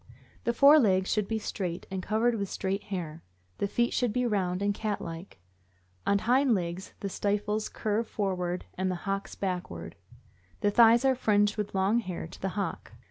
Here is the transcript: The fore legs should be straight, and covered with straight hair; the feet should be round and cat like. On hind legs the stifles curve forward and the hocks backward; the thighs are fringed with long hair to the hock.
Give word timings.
The 0.45 0.53
fore 0.53 0.79
legs 0.79 1.11
should 1.13 1.27
be 1.27 1.37
straight, 1.37 1.85
and 1.91 2.01
covered 2.01 2.33
with 2.33 2.49
straight 2.49 2.85
hair; 2.85 3.21
the 3.59 3.67
feet 3.67 3.93
should 3.93 4.11
be 4.11 4.25
round 4.25 4.63
and 4.63 4.73
cat 4.73 4.99
like. 4.99 5.37
On 6.07 6.17
hind 6.17 6.55
legs 6.55 6.95
the 7.01 7.07
stifles 7.07 7.69
curve 7.69 8.07
forward 8.07 8.65
and 8.73 8.89
the 8.89 8.95
hocks 9.05 9.35
backward; 9.35 9.95
the 10.61 10.71
thighs 10.71 11.05
are 11.05 11.13
fringed 11.13 11.55
with 11.55 11.75
long 11.75 11.99
hair 11.99 12.25
to 12.25 12.41
the 12.41 12.49
hock. 12.57 12.93